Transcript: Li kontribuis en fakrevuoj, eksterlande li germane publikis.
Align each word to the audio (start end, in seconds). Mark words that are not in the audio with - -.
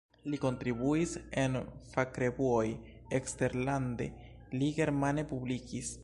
Li 0.33 0.37
kontribuis 0.43 1.11
en 1.41 1.57
fakrevuoj, 1.91 2.65
eksterlande 3.19 4.09
li 4.57 4.71
germane 4.81 5.29
publikis. 5.35 5.93